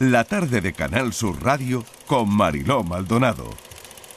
[0.00, 3.44] la tarde de Canal Sur Radio con Mariló Maldonado.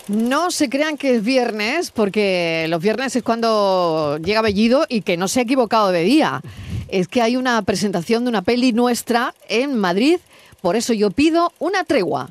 [0.07, 5.17] No se crean que es viernes, porque los viernes es cuando llega Bellido y que
[5.17, 6.41] no se ha equivocado de día.
[6.87, 10.19] Es que hay una presentación de una peli nuestra en Madrid,
[10.61, 12.29] por eso yo pido una tregua.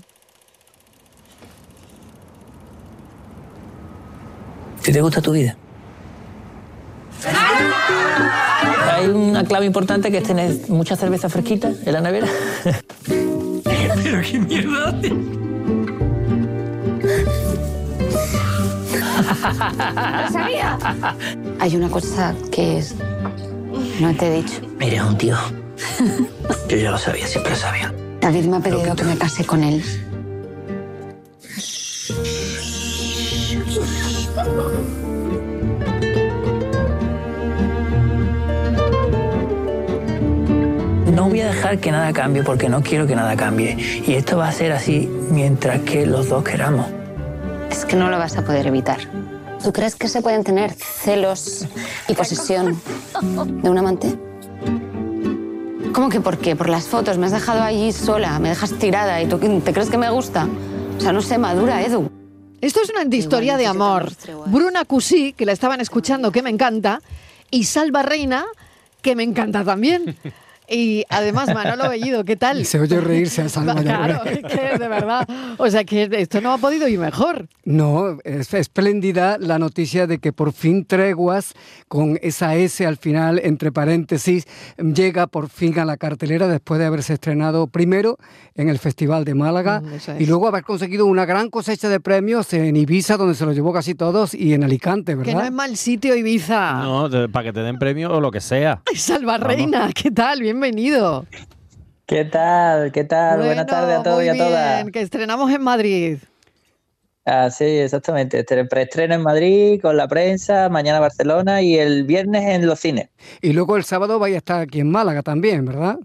[4.82, 5.58] Si te gusta tu vida.
[8.94, 12.28] Hay una clave importante que es tener mucha cerveza fresquita en la nevera.
[14.02, 14.94] Pero qué mierda.
[20.22, 20.78] ¡Lo sabía!
[21.58, 22.94] Hay una cosa que es...
[24.00, 24.60] no te he dicho.
[24.80, 25.36] Eres un tío.
[26.68, 27.94] Yo ya lo sabía, siempre lo sabía.
[28.20, 29.82] David me ha pedido que me case con él.
[41.12, 43.76] No voy a dejar que nada cambie porque no quiero que nada cambie.
[44.06, 46.86] Y esto va a ser así mientras que los dos queramos.
[47.70, 48.98] Es que no lo vas a poder evitar.
[49.62, 51.66] ¿Tú crees que se pueden tener celos
[52.08, 52.80] y posesión
[53.20, 54.18] de un amante?
[55.92, 56.56] ¿Cómo que por qué?
[56.56, 57.18] Por las fotos.
[57.18, 60.48] Me has dejado allí sola, me dejas tirada y tú te crees que me gusta.
[60.96, 62.10] O sea, no sé, madura, Edu.
[62.62, 64.10] Esto es una historia de amor.
[64.46, 67.02] Bruna Cusí, que la estaban escuchando, que me encanta,
[67.50, 68.46] y Salva Reina,
[69.02, 70.16] que me encanta también.
[70.72, 72.64] Y además, Manolo Bellido, ¿qué tal?
[72.64, 73.74] Se oye reírse a Salva.
[73.82, 75.28] Claro, es que de verdad.
[75.58, 77.46] O sea, que esto no ha podido ir mejor.
[77.64, 81.52] No, es espléndida la noticia de que por fin Treguas,
[81.88, 84.46] con esa S al final, entre paréntesis,
[84.78, 88.16] llega por fin a la cartelera después de haberse estrenado primero
[88.54, 92.52] en el Festival de Málaga Mm, y luego haber conseguido una gran cosecha de premios
[92.52, 95.32] en Ibiza, donde se los llevó casi todos, y en Alicante, ¿verdad?
[95.32, 96.82] Que no es mal sitio Ibiza.
[96.82, 98.82] No, para que te den premio o lo que sea.
[98.88, 100.40] Ay, Salva Reina, ¿qué tal?
[100.40, 100.61] Bienvenido.
[102.06, 102.92] ¿Qué tal?
[102.92, 103.38] ¿Qué tal?
[103.42, 104.76] Buenas tardes a todos y a todas.
[104.82, 106.18] bien, Que estrenamos en Madrid.
[107.24, 108.40] Ah, sí, exactamente.
[108.40, 113.08] Este preestreno en Madrid con la prensa, mañana Barcelona y el viernes en los cines.
[113.40, 115.98] Y luego el sábado vaya a estar aquí en Málaga también, ¿verdad?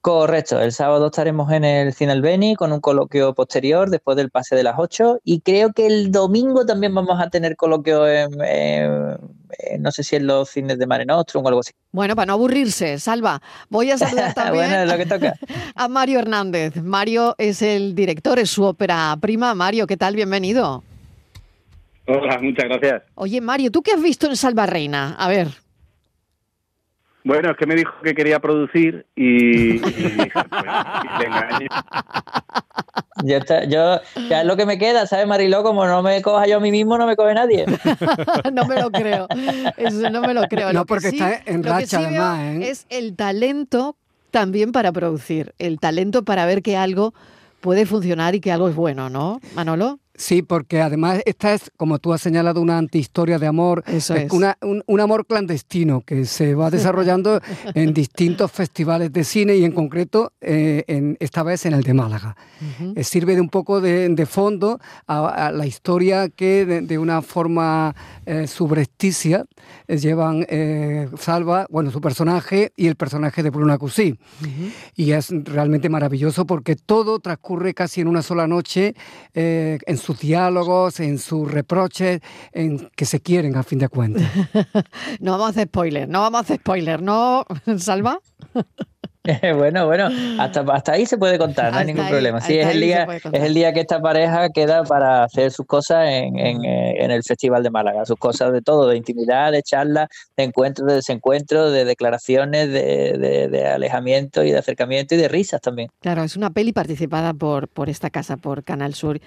[0.00, 4.54] Correcto, el sábado estaremos en el Cine Albeni con un coloquio posterior después del pase
[4.54, 9.18] de las 8 y creo que el domingo también vamos a tener coloquio en, en-
[9.58, 11.72] en- no sé si en los cines de Mare Nostrum o algo así.
[11.92, 15.34] Bueno, para no aburrirse, Salva, voy a saludar también bueno, es lo que toca.
[15.74, 16.76] a Mario Hernández.
[16.82, 19.54] Mario es el director, es su ópera prima.
[19.54, 20.14] Mario, ¿qué tal?
[20.16, 20.82] Bienvenido.
[22.06, 23.02] Hola, muchas gracias.
[23.14, 25.14] Oye, Mario, ¿tú qué has visto en Salva Reina?
[25.18, 25.48] A ver.
[27.24, 31.62] Bueno, es que me dijo que quería producir y, y dije, pues, está-
[33.24, 35.62] yo ya es lo que me queda, ¿sabes, Mariló?
[35.62, 37.64] Como no me coja yo a mí mismo, no me coge nadie.
[38.52, 39.26] no me lo creo.
[39.76, 40.68] Eso no me lo creo.
[40.72, 42.70] No, Lo que porque sí- está en lo que racha sí además, ¿eh?
[42.70, 43.96] Es el talento
[44.30, 45.54] también para producir.
[45.58, 47.14] El talento para ver que algo
[47.60, 49.98] puede funcionar y que algo es bueno, ¿no, Manolo?
[50.20, 53.84] Sí, porque además esta es, como tú has señalado, una antihistoria de amor.
[53.86, 54.32] Eso es.
[54.32, 57.40] una- un, un amor clandestino que se va desarrollando
[57.74, 61.94] en distintos festivales de cine y en concreto, eh, en, esta vez en el de
[61.94, 62.36] Málaga.
[62.96, 66.98] Eh, sirve de un poco de, de fondo a, a la historia que de, de
[66.98, 67.94] una forma
[68.26, 69.44] eh, subrepticia
[69.86, 74.18] eh, llevan eh, Salva, bueno, su personaje y el personaje de Bruna Cusí.
[74.96, 78.94] Y es realmente maravilloso porque todo transcurre casi en una sola noche,
[79.34, 82.20] en sus diálogos, en sus reproches,
[82.52, 84.22] en que se quieren a fin de cuentas.
[85.20, 87.44] No vamos a hacer spoiler, no vamos a hacer spoiler, ¿no,
[87.78, 88.18] Salva?
[89.56, 90.08] bueno, bueno,
[90.40, 92.40] hasta, hasta ahí se puede contar, no hay ningún ahí, problema.
[92.40, 96.08] Sí, es el día, es el día que esta pareja queda para hacer sus cosas
[96.08, 99.62] en, en, eh, en el Festival de Málaga, sus cosas de todo, de intimidad, de
[99.62, 105.18] charlas, de encuentros, de desencuentros, de declaraciones, de, de- de alejamiento y de acercamiento y
[105.18, 105.88] de risas también.
[106.00, 109.20] Claro, es una peli participada por, por esta casa, por Canal Sur,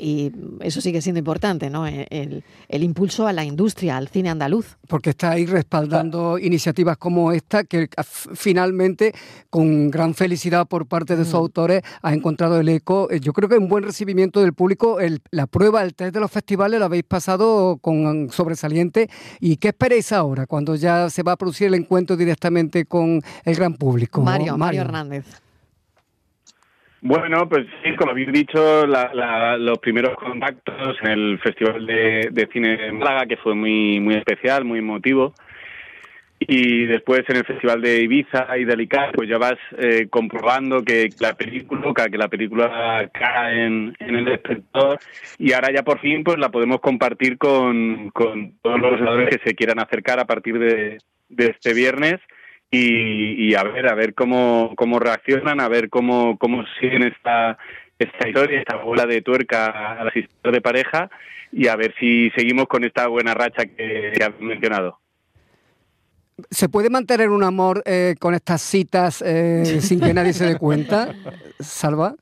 [0.00, 1.86] y eso sigue siendo importante, ¿no?
[1.86, 4.76] E, El, el impulso a la industria, al cine andaluz.
[4.86, 7.88] Porque está ahí respaldando iniciativas como esta, que
[8.34, 9.12] finalmente,
[9.50, 13.08] con gran felicidad por parte de sus autores, ha encontrado el eco.
[13.10, 15.00] Eh, Yo creo que un buen recibimiento del público.
[15.00, 19.10] El- la prueba, el test de los festivales, lo habéis pasado con sobresaliente.
[19.40, 23.54] ¿Y qué esperáis ahora, cuando ya se va a producir el encuentro directamente con el
[23.56, 24.22] gran público?
[24.22, 25.24] Mario, Mario Hernández.
[27.00, 32.48] Bueno, pues sí, como habéis dicho, la- la- los primeros contactos en el Festival de,
[32.52, 35.32] Cine de Málaga, que fue muy, muy especial, muy emotivo.
[36.40, 40.82] Y después en el Festival de Ibiza y de Alicante, pues ya vas eh, comprobando
[40.84, 44.98] que la película, que la película cae en, el espectador
[45.38, 49.50] y ahora ya por fin pues la podemos compartir con, con todos los jugadores que
[49.50, 50.98] se quieran acercar a partir de
[51.36, 52.20] este viernes
[52.70, 57.58] y, y a ver, a ver cómo, cómo reaccionan, a ver cómo, cómo siguen esta,
[57.98, 61.10] esta historia, esta bola de tuerca a las historias de pareja
[61.50, 64.98] y a ver si seguimos con esta buena racha que, que has mencionado.
[66.50, 70.56] ¿Se puede mantener un amor eh, con estas citas eh, sin que nadie se dé
[70.56, 71.14] cuenta,
[71.58, 72.14] Salva?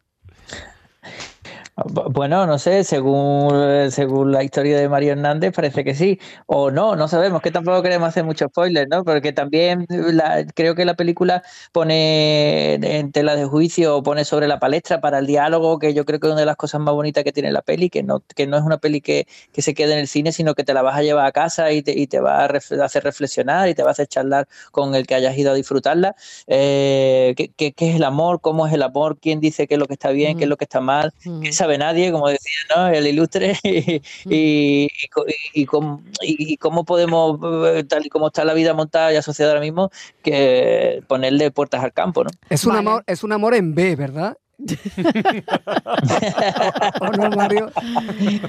[1.77, 6.71] Bu- Bueno, no sé, según, según la historia de Mario Hernández parece que sí, o
[6.71, 9.05] no, no sabemos, que tampoco queremos hacer muchos spoilers, ¿no?
[9.05, 11.43] Porque también la- creo que la película
[11.73, 16.07] pone en tela de juicio o pone sobre la palestra para el diálogo, que yo
[16.07, 18.21] creo que es una de las cosas más bonitas que tiene la peli, que no,
[18.35, 20.73] que no es una peli que, que se quede en el cine, sino que te
[20.73, 23.69] la vas a llevar a casa y te, y te va a ref- hacer reflexionar
[23.69, 26.17] y te va a hacer charlar con el que hayas ido a disfrutarla.
[26.47, 28.41] Eh, ¿qué, qué- qué es el amor?
[28.41, 29.19] ¿Cómo es el amor?
[29.21, 30.37] ¿Quién dice qué es lo que está bien?
[30.37, 31.13] ¿Qué es lo que está mal?
[31.41, 32.13] ¿Qué sabe nadie?
[32.13, 32.89] Como decía, ¿no?
[32.89, 33.57] El ilustre.
[33.65, 35.25] Y, y, y co-
[35.55, 37.39] y cómo, y- y cómo podemos,
[37.75, 39.91] eh, tal y como está la vida montada y asociada ahora mismo,
[40.23, 42.31] que ponerle puertas al campo, ¿no?
[42.49, 42.89] Es un, Vale.
[42.89, 44.37] amor, es un amor en B, ¿verdad?
[47.01, 47.71] ¿O no, Mario?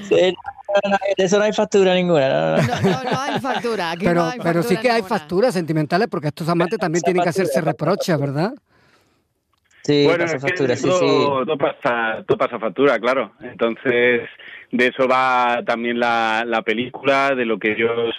[0.08, 0.34] Sí,
[0.84, 2.28] no, no, de eso no hay factura ninguna.
[2.28, 2.66] no, no, no.
[2.66, 3.90] No, no, no hay factura.
[3.92, 7.22] Aquí Pero, no hay pero sí que hay facturas sentimentales porque estos amantes también tienen
[7.22, 8.52] que hacerse reproches, ¿verdad?
[9.88, 11.46] Sí, bueno, pasa es que factura, sí, todo, sí.
[11.46, 13.32] todo pasa, todo pasa factura, claro.
[13.40, 14.28] Entonces,
[14.70, 18.14] de eso va también la, la película, de lo que ellos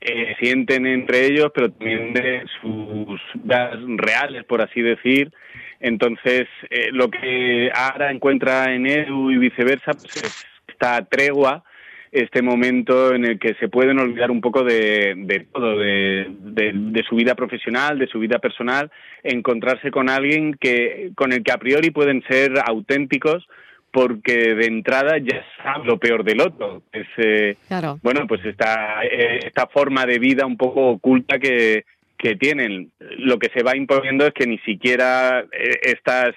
[0.00, 5.32] eh, sienten entre ellos, pero también de sus vidas reales, por así decir.
[5.80, 11.64] Entonces, eh, lo que Ara encuentra en Edu y viceversa, pues es esta tregua,
[12.12, 16.72] este momento en el que se pueden olvidar un poco de, de todo, de, de-
[16.74, 18.90] de su vida profesional, de su vida personal,
[19.22, 23.46] encontrarse con alguien que con el que a priori pueden ser auténticos
[23.92, 26.82] porque de entrada ya sabe lo peor del otro.
[26.92, 27.98] Es, eh, Claro.
[28.02, 31.84] bueno, pues esta, eh, esta forma de vida un poco oculta que,
[32.16, 32.92] que tienen.
[33.18, 36.34] Lo que se va imponiendo es que ni siquiera eh, estas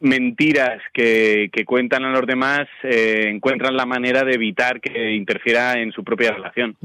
[0.00, 5.78] mentiras que, que cuentan a los demás eh, encuentran la manera de evitar que interfiera
[5.80, 6.76] en su propia relación.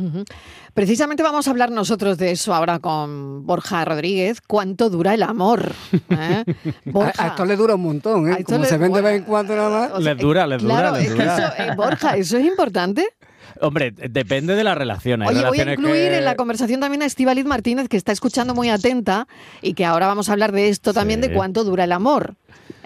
[0.74, 4.40] Precisamente vamos a hablar nosotros de eso ahora con Borja Rodríguez.
[4.42, 5.72] ¿Cuánto dura el amor?
[6.10, 6.44] ¿Eh?
[6.46, 6.46] A,
[6.86, 7.24] Borja.
[7.26, 8.38] a esto le dura un montón, ¿eh?
[8.40, 9.92] esto Como le- se ven de bueno, vez en cuando nada más.
[9.92, 11.36] o sea, Les dura, les dura, claro, les es que dura.
[11.38, 13.06] eso, eh, Borja, ¿eso es importante?
[13.60, 15.22] Hombre, depende de la relación.
[15.24, 18.12] Hay Oye, voy a incluir que- en la conversación también a Estivaliz Martínez, que está
[18.14, 19.28] escuchando muy atenta
[19.62, 21.28] y que ahora vamos a hablar de esto también, Sí.
[21.28, 22.36] de cuánto dura el amor.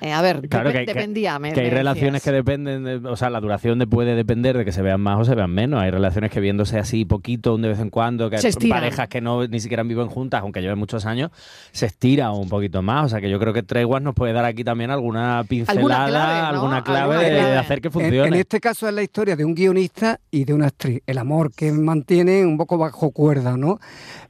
[0.02, 1.40] Eh, a ver, Claro que dependía.
[1.40, 4.58] me- que hay me relaciones que dependen, de- o sea, la duración de, puede depender
[4.58, 5.82] de que se vean más o se vean menos.
[5.82, 8.80] Hay relaciones que viéndose así poquito, un de vez en cuando, que Se hay estiran.
[8.80, 11.32] parejas que no ni siquiera viven juntas, aunque lleven muchos años,
[11.72, 13.06] se estira un poquito más.
[13.06, 16.42] O sea, que yo creo que Treguas nos puede dar aquí también alguna pincelada, clave,
[16.42, 16.48] ¿no?
[16.48, 18.28] alguna clave, Alguna de- hacer que funcione.
[18.28, 21.02] en este caso es la historia de un guionista y de una actriz.
[21.08, 23.80] El amor que mantiene un poco bajo cuerda, ¿no?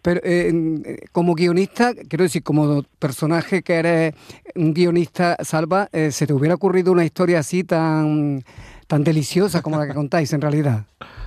[0.01, 4.13] Pero eh, en- como guionista, quiero decir, como personaje que eres
[4.55, 8.43] un guionista, Salva, eh, ¿se te hubiera ocurrido una historia así tan,
[8.87, 10.83] tan deliciosa como la que contáis en realidad?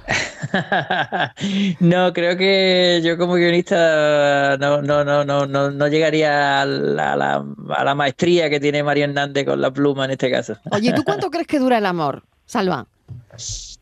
[1.81, 7.13] no, creo que yo como guionista no, no, no, no, no, no llegaría a la,
[7.15, 7.45] a la-
[7.75, 10.59] a la maestría que tiene Mario Hernández con la pluma en este caso.
[10.73, 12.23] Oye, ¿tú cuánto crees que dura el amor?
[12.45, 12.87] Salva.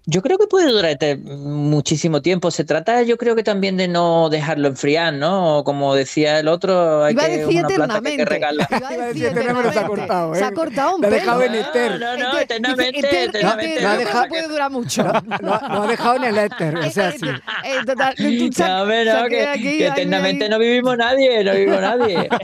[0.08, 2.52] Yo creo que puede durar este- muchísimo tiempo.
[2.52, 5.64] Se trata, yo creo que también de no dejarlo enfriar, ¿no?
[5.64, 8.68] Como decía el otro, hay Iba que decir una planta que hay que regarla.
[8.70, 10.38] Iba a decir eternamente, se ha cortado, ¿eh?
[10.38, 11.20] Se ha cortado un Lo ha pelo.
[11.22, 12.00] dejado en No, Eter.
[12.00, 13.74] no, no, Dice, eternamente, eter- eternamente.
[13.78, 15.02] eter- No ha no dejado- puede durar mucho.
[15.40, 17.18] Lo, ha- dejado en el éter, o sea, sí.
[17.64, 22.28] Eh, total, No, hombre, no, que, eternamente no vivimos nadie, no vivimos nadie.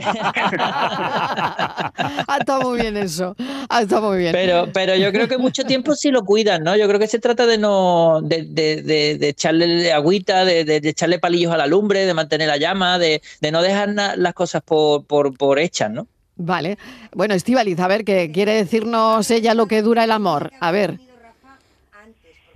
[2.27, 3.35] ha estado muy bien eso.
[3.69, 4.31] Ha estado muy bien.
[4.31, 6.75] Pero, pero yo creo que mucho tiempo sí lo cuidan, ¿no?
[6.75, 10.79] Yo creo que se trata de no, de, de, de, de echarle agüita, de, de,
[10.81, 14.15] de echarle palillos a la lumbre, de mantener la llama, de, de no dejar na-
[14.15, 16.07] las cosas por, por, por hechas, ¿no?
[16.35, 16.77] Vale.
[17.13, 20.51] Bueno, Estivaliz, a ver, ¿qué quiere decirnos ella lo que dura el amor?
[20.59, 20.99] A ver.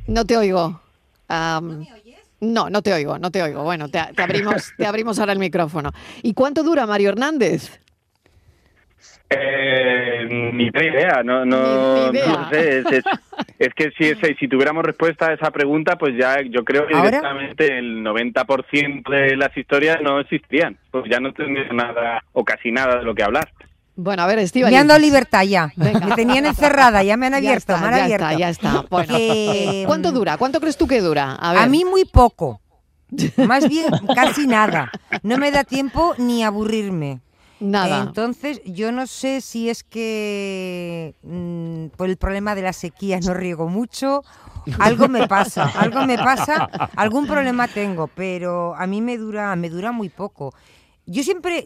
[0.07, 0.81] No te oigo.
[1.27, 1.85] Am,
[2.39, 3.63] no, no te oigo, no te oigo.
[3.63, 5.91] Bueno, te, te abrimos, te abrimos ahora el micrófono.
[6.23, 7.79] ¿Y cuánto dura Mario Hernández?
[9.29, 12.27] Eh, ni de idea, no, no, Ni- ni idea.
[12.27, 12.79] no sé.
[12.79, 13.03] Es, es-
[13.59, 16.93] es que si, ese- si tuviéramos respuesta a esa pregunta, pues ya yo creo que
[16.95, 17.07] ¿Ahora?
[17.09, 20.77] directamente el 90% de las historias no existirían.
[20.91, 23.49] Pues ya no tendría nada o casi nada de lo que hablar.
[23.99, 24.75] Bueno, a ver, Estivaliz.
[24.75, 25.71] Me han dado libertad ya.
[25.75, 26.05] Venga.
[26.05, 28.25] Me tenían encerrada, ya me han Ya abierto, está, me han ya abierto.
[28.27, 28.85] está, ya está.
[28.89, 30.37] Bueno, Eh, ¿cuánto dura?
[30.37, 31.33] ¿Cuánto crees tú que dura?
[31.35, 31.61] A ver.
[31.63, 32.61] A mí muy poco.
[33.37, 33.85] Más bien
[34.15, 34.91] casi nada.
[35.23, 37.19] No me da tiempo ni aburrirme.
[37.59, 38.03] Nada.
[38.03, 43.33] Entonces, yo no sé si es que mm, por el problema de la sequía no
[43.33, 44.23] riego mucho.
[44.79, 49.69] Algo me pasa, algo me pasa, algún problema tengo, pero a mí me dura, me
[49.69, 50.53] dura muy poco.
[51.05, 51.65] yo siempre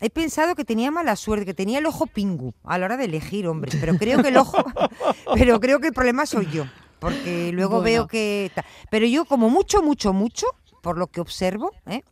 [0.00, 3.04] he pensado que tenía mala suerte, que tenía el ojo pingu a la hora de
[3.04, 4.56] elegir hombres, pero creo que el ojo,
[5.34, 6.64] pero creo que el problema soy yo,
[6.98, 7.84] porque luego Bueno.
[7.84, 8.50] veo que,
[8.90, 10.46] pero yo como mucho, mucho, mucho,
[10.82, 12.02] por lo que observo, ¿eh?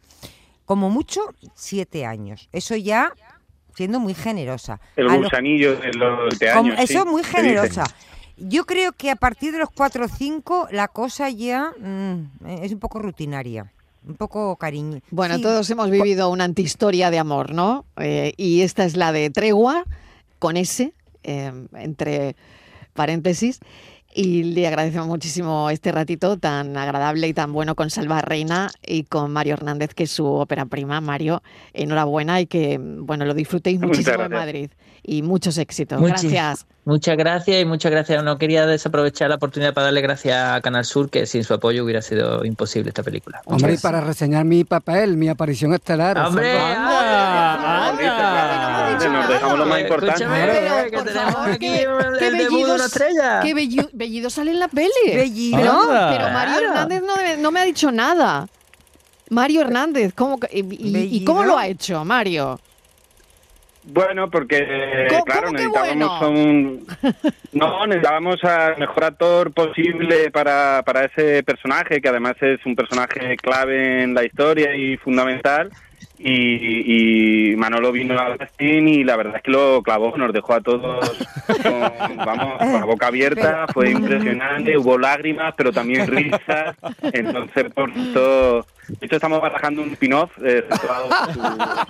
[0.68, 1.22] Como mucho
[1.54, 2.48] siete años.
[2.52, 3.14] Eso ya
[3.74, 4.78] siendo muy generosa.
[4.96, 6.80] El los- gusanillo de los de como- años.
[6.90, 7.84] eso sí, muy generosa.
[8.36, 12.70] Yo creo que a partir de los 4 o 5 la cosa ya mm, es
[12.72, 13.72] un poco rutinaria,
[14.06, 15.00] un poco cariño.
[15.10, 17.86] Bueno, Sí, todos hemos vivido una antihistoria de amor, ¿no?
[17.96, 19.84] Eh, y esta es la de Tregua,
[20.38, 20.92] con S,
[21.24, 22.36] eh, entre
[22.92, 23.60] paréntesis.
[24.20, 29.04] Y le agradecemos muchísimo este ratito tan agradable y tan bueno con Salva Reina y
[29.04, 31.00] con Mario Hernández, que es su ópera prima.
[31.00, 31.40] Mario,
[31.72, 34.32] enhorabuena y que, bueno, lo disfrutéis muchísimo en.
[34.32, 34.70] Madrid.
[35.04, 36.00] Y muchos éxitos.
[36.00, 36.66] Muchi- Gracias.
[36.88, 38.24] Muchas gracias y muchas gracias.
[38.24, 41.84] No quería desaprovechar la oportunidad para darle gracias a Canal Sur, que sin su apoyo
[41.84, 43.42] hubiera sido imposible esta película.
[43.44, 46.16] Hombre, y para reseñar mi papel, mi aparición estelar.
[46.16, 46.58] ¡Hombre!
[46.58, 47.88] ¡Anda!
[47.88, 49.08] ¡Anda!
[49.08, 50.24] Nos dejamos lo más importante.
[50.24, 53.40] Escúchame, que por tenemos favor, aquí que- el que debut de Bellidos- una estrella.
[53.40, 54.88] Que Belli- Bellido sale en la peli.
[55.14, 55.58] Bellido.
[55.58, 55.78] Pero,
[56.10, 56.68] pero Mario.
[56.70, 58.48] Hernández no, me- no me ha dicho nada.
[59.28, 61.54] Mario Hernández, ¿cómo, y, y- y cómo Bellido.
[61.54, 62.58] lo ha hecho, Mario?
[63.84, 66.30] Bueno, porque ¿Cómo- claro, necesitábamos bueno?
[66.30, 66.86] un
[67.52, 73.36] no, necesitábamos al mejor actor posible para, para ese personaje, que además es un personaje
[73.36, 75.70] clave en la historia y fundamental.
[76.20, 80.54] Y, y Manolo vino al casting y la verdad es que lo clavó, nos dejó
[80.54, 81.08] a todos
[81.62, 86.74] con, vamos, con la boca abierta, fue impresionante, hubo lágrimas, pero también risas.
[87.12, 90.64] Entonces, por esto, de hecho estamos barajando un spin-off eh.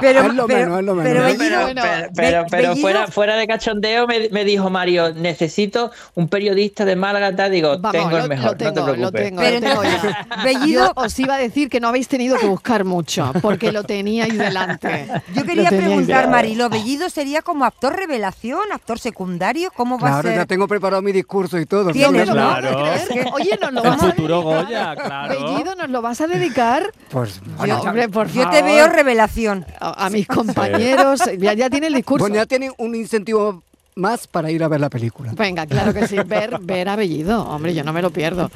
[0.00, 1.12] Pero, Es lo pero- menos, es lo menos.
[1.12, 1.38] pero No, Bellido-
[1.74, 6.84] pero, pero, pero, pero fuera, fuera de cachondeo me, me dijo Mario, necesito un periodista
[6.84, 9.22] de Málaga, tal, digo, Vamos, tengo lo, el mejor, lo tengo, no te lo preocupes.
[9.24, 10.42] tengo, Pero lo tengo entonces, ya.
[10.44, 13.84] Bellido- Yo os iba a decir que no habéis tenido que buscar mucho, porque lo
[13.84, 15.08] teníais delante.
[15.34, 16.28] Yo quería preguntar.
[16.30, 19.70] Marilo, ¿Bellido sería como actor revelación, actor secundario?
[19.74, 20.36] ¿Cómo va a Claro, ser?
[20.38, 21.90] ya tengo preparado mi discurso y todo.
[21.92, 22.26] Tiene- ¿sabes?
[22.28, 23.30] ¿Nos lo vas a Claro.
[23.34, 24.40] Oye, nos lo El vas a futuro?
[24.42, 25.34] Goya, claro.
[25.34, 26.90] Bellido, ¿nos lo vas a dedicar?
[27.10, 29.66] Pues, Yo, hombre, por Yo te veo revelación.
[29.80, 31.20] a, a mis compañeros.
[31.38, 32.22] Ya, ya tiene el discurso.
[32.24, 33.62] bueno, ya tienen un incentivo
[33.96, 35.32] más para ir a ver la película.
[35.34, 37.42] Venga, claro que sí, ver, ver a Bellido.
[37.42, 38.48] Hombre, yo no me lo pierdo.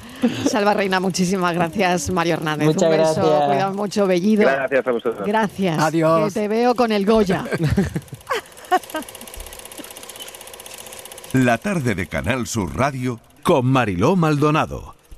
[0.48, 2.66] Salva Reina, muchísimas gracias, Mario Hernández.
[2.68, 3.46] Muchas Un beso, gracias.
[3.48, 4.42] cuidado mucho, Bellido.
[4.44, 5.26] Gracias a vosotros.
[5.26, 5.78] Gracias.
[5.78, 6.32] Adiós.
[6.32, 7.44] Que te veo con el Goya.
[11.32, 14.93] La tarde de Canal Sur Radio con Mariló Maldonado.